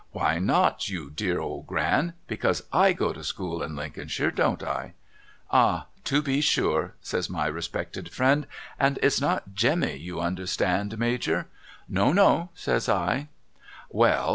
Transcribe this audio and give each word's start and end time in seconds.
'Why 0.13 0.39
not, 0.39 0.89
you 0.89 1.11
dear 1.11 1.39
old 1.39 1.67
Gran? 1.67 2.13
Because 2.25 2.61
/ 2.61 2.71
go 2.97 3.13
to 3.13 3.23
school 3.23 3.61
in 3.61 3.75
Lincolnshire, 3.75 4.31
don't 4.31 4.63
I?'' 4.63 4.93
Ah, 5.51 5.85
to 6.05 6.23
be 6.23 6.41
sure!' 6.41 6.95
says 7.11 7.29
my 7.29 7.45
respected 7.45 8.09
friend.' 8.11 8.47
And 8.79 8.97
it's 9.03 9.21
not 9.21 9.53
Jemmy, 9.53 9.97
you 9.97 10.19
understand, 10.19 10.97
Major?'' 10.97 11.49
No, 11.97 12.11
no,' 12.11 12.49
says 12.55 12.89
I. 12.89 13.27
'Well!' 13.91 14.29